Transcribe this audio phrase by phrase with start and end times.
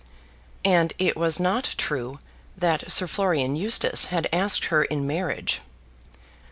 [0.65, 2.17] And it was not true
[2.57, 5.61] that Sir Florian Eustace had asked her in marriage.